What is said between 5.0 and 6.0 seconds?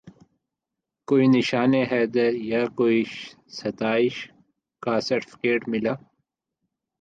certificate ملا